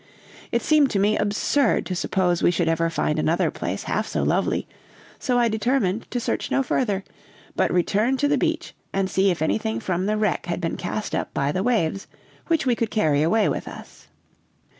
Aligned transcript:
It 0.51 0.63
seemed 0.63 0.89
to 0.89 0.99
me 0.99 1.15
absurd 1.15 1.85
to 1.85 1.93
suppose 1.95 2.41
we 2.41 2.49
should 2.49 2.67
ever 2.67 2.89
find 2.89 3.19
another 3.19 3.51
place 3.51 3.83
half 3.83 4.07
so 4.07 4.23
lovely, 4.23 4.67
so 5.19 5.37
I 5.37 5.47
determined 5.47 6.09
to 6.09 6.19
search 6.19 6.49
no 6.49 6.63
further, 6.63 7.03
but 7.55 7.71
return 7.71 8.17
to 8.17 8.27
the 8.27 8.35
beach 8.39 8.73
and 8.91 9.11
see 9.11 9.29
if 9.29 9.43
anything 9.43 9.79
from 9.79 10.07
the 10.07 10.17
wreck 10.17 10.47
had 10.47 10.59
been 10.59 10.75
cast 10.75 11.13
up 11.13 11.31
by 11.35 11.51
the 11.51 11.61
waves, 11.61 12.07
which 12.47 12.65
we 12.65 12.75
could 12.75 12.89
carry 12.89 13.21
away 13.21 13.47
with 13.47 13.67
us. 13.67 14.07